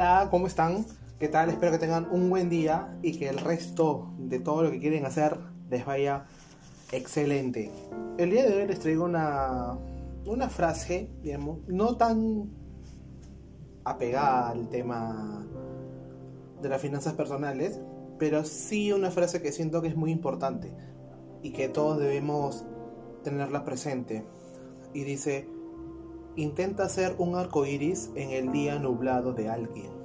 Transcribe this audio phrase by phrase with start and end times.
[0.00, 0.86] Hola, ¿cómo están?
[1.18, 1.50] ¿Qué tal?
[1.50, 5.04] Espero que tengan un buen día y que el resto de todo lo que quieren
[5.04, 5.36] hacer
[5.68, 6.24] les vaya
[6.90, 7.70] excelente.
[8.16, 9.76] El día de hoy les traigo una,
[10.24, 12.50] una frase, digamos, no tan
[13.84, 15.46] apegada al tema
[16.62, 17.78] de las finanzas personales,
[18.18, 20.72] pero sí una frase que siento que es muy importante
[21.42, 22.64] y que todos debemos
[23.22, 24.24] tenerla presente.
[24.94, 25.46] Y dice,
[26.36, 29.99] intenta ser un arco iris en el día nublado de alguien.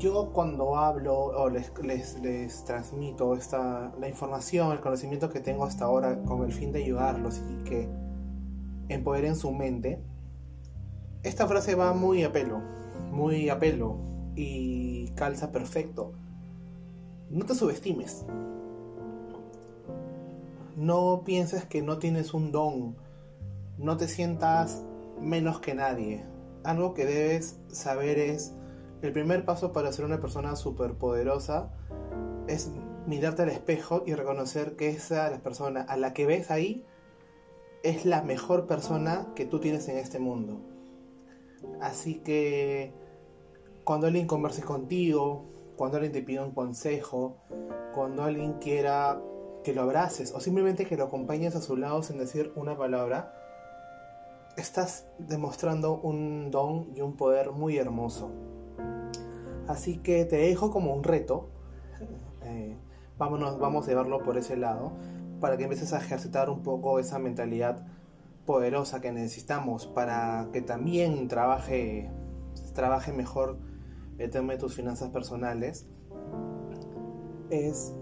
[0.00, 1.72] Yo cuando hablo o les,
[2.22, 6.82] les, transmito esta, la información, el conocimiento que tengo hasta ahora con el fin de
[6.82, 7.88] ayudarlos y que
[8.88, 10.02] empoderen su mente,
[11.22, 12.60] esta frase va muy a pelo,
[13.12, 13.98] muy a pelo
[14.34, 16.12] y calza perfecto.
[17.28, 18.24] No te subestimes.
[20.76, 22.96] No pienses que no tienes un don
[23.80, 24.82] no te sientas
[25.20, 26.22] menos que nadie.
[26.64, 28.54] Algo que debes saber es,
[29.02, 31.70] el primer paso para ser una persona superpoderosa
[32.46, 32.70] es
[33.06, 36.84] mirarte al espejo y reconocer que esa la persona a la que ves ahí
[37.82, 40.60] es la mejor persona que tú tienes en este mundo.
[41.80, 42.92] Así que
[43.84, 47.38] cuando alguien converse contigo, cuando alguien te pida un consejo,
[47.94, 49.20] cuando alguien quiera
[49.64, 53.34] que lo abraces o simplemente que lo acompañes a su lado sin decir una palabra,
[54.56, 58.30] estás demostrando un don y un poder muy hermoso.
[59.70, 61.48] Así que te dejo como un reto.
[62.42, 62.76] Eh,
[63.18, 64.92] vámonos, vamos a llevarlo por ese lado
[65.40, 67.86] para que empieces a ejercitar un poco esa mentalidad
[68.46, 72.10] poderosa que necesitamos para que también trabaje,
[72.74, 73.58] trabaje mejor
[74.18, 75.86] el tema de tus finanzas personales.
[77.50, 77.94] Es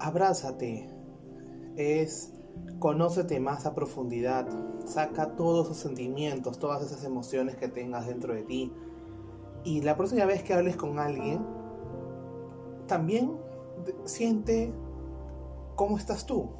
[0.00, 0.88] abrázate,
[1.76, 2.32] es
[2.78, 4.46] Conócete más a profundidad,
[4.84, 8.72] saca todos esos sentimientos, todas esas emociones que tengas dentro de ti.
[9.66, 11.44] Y la próxima vez que hables con alguien,
[12.86, 13.32] también
[14.04, 14.72] siente
[15.74, 16.50] cómo estás tú.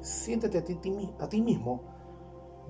[0.00, 0.76] Siéntete a ti,
[1.20, 1.84] a ti mismo,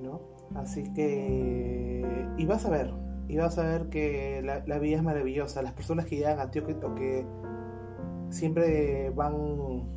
[0.03, 0.21] ¿no?
[0.55, 2.29] Así que...
[2.37, 2.93] Y vas a ver,
[3.29, 5.63] y vas a ver que la, vida es maravillosa.
[5.63, 7.25] Las personas que llegan a ti o que
[8.29, 9.89] siempre van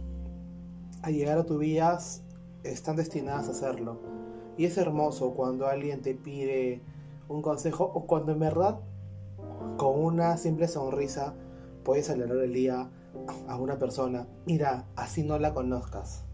[1.01, 1.97] a llegar a tu vida
[2.63, 3.99] están destinadas a hacerlo.
[4.55, 6.81] Y es hermoso cuando alguien te pide
[7.27, 8.79] un consejo o cuando en verdad
[9.77, 11.33] con una simple sonrisa
[11.83, 12.89] puedes alegrar el día
[13.47, 14.27] a una persona.
[14.45, 16.25] Mira, así no la conozcas.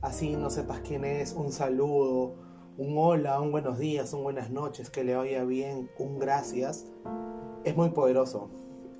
[0.00, 2.34] Así no sepas quién es, un saludo,
[2.78, 6.86] un hola, un buenos días, un buenas noches, que le vaya bien, un gracias.
[7.64, 8.50] Es muy poderoso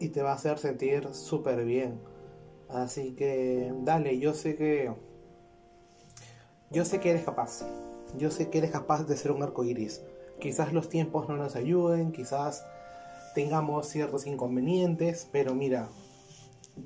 [0.00, 2.00] y te va a hacer sentir súper bien.
[2.69, 4.93] Así que dale, yo sé que
[6.70, 7.64] yo sé que eres capaz.
[8.19, 10.03] Yo sé que eres capaz de ser un arco iris.
[10.41, 12.64] Quizás los tiempos no nos ayuden, quizás
[13.37, 15.91] tengamos ciertos inconvenientes, pero mira,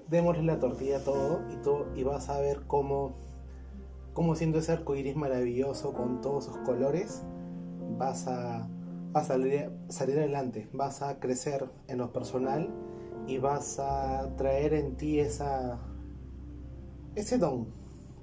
[0.08, 3.12] démosle la tortilla a todo y, y vas a ver cómo,
[4.14, 7.22] cómo siendo ese arco iris maravilloso con todos sus colores,
[7.96, 8.68] vas a,
[9.14, 12.68] a salir, salir adelante, vas a crecer en lo personal
[13.28, 15.78] y vas a traer en ti esa,
[17.14, 17.68] ese don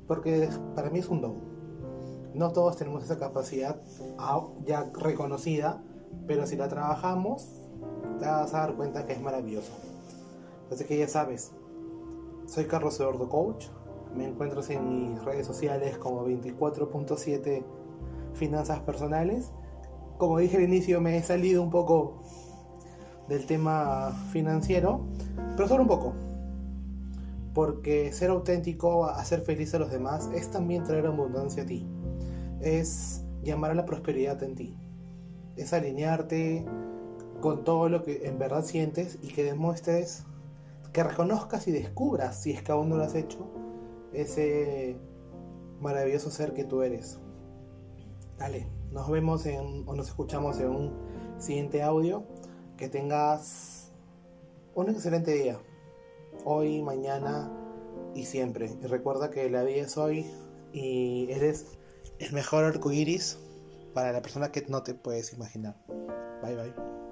[0.05, 1.35] porque para mí es un don.
[2.33, 3.81] No todos tenemos esa capacidad
[4.65, 5.81] ya reconocida,
[6.27, 7.56] pero si la trabajamos,
[8.19, 9.71] te vas a dar cuenta que es maravilloso.
[10.71, 11.51] Así que ya sabes,
[12.45, 13.67] soy Carlos Eduardo Coach,
[14.15, 17.63] me encuentras en mis redes sociales como 24.7
[18.33, 19.51] Finanzas Personales.
[20.17, 22.21] Como dije al inicio, me he salido un poco
[23.27, 25.05] del tema financiero,
[25.55, 26.13] pero solo un poco
[27.57, 31.87] porque ser auténtico, hacer feliz a los demás, es también traer abundancia a ti.
[32.61, 34.77] Es llamar a la prosperidad en ti.
[35.55, 36.67] Es alinearte
[37.41, 40.23] con todo lo que en verdad sientes y que demuestres,
[40.93, 43.47] que reconozcas y descubras, si es que aún no lo has hecho,
[44.13, 44.97] ese
[45.79, 47.19] maravilloso ser que tú eres.
[48.37, 50.93] Dale, nos vemos en, o nos escuchamos en un
[51.37, 52.23] siguiente audio.
[52.77, 53.91] Que tengas
[54.75, 55.59] un excelente día
[56.45, 57.51] hoy, mañana
[58.13, 58.69] y siempre.
[58.81, 60.27] Y recuerda que la vida es hoy
[60.73, 61.77] y eres
[62.19, 63.39] el mejor arco iris
[63.93, 65.75] para la persona que no te puedes imaginar.
[66.43, 67.06] Bye bye.